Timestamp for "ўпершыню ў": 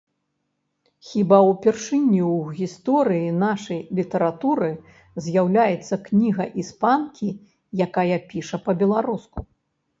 1.49-2.61